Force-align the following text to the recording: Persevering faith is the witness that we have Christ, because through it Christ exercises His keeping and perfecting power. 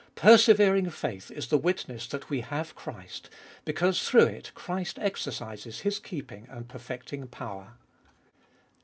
Persevering 0.15 0.89
faith 0.89 1.29
is 1.29 1.49
the 1.49 1.59
witness 1.59 2.07
that 2.07 2.27
we 2.27 2.41
have 2.41 2.73
Christ, 2.73 3.29
because 3.65 4.09
through 4.09 4.25
it 4.25 4.51
Christ 4.55 4.97
exercises 4.97 5.81
His 5.81 5.99
keeping 5.99 6.47
and 6.49 6.67
perfecting 6.67 7.27
power. 7.27 7.75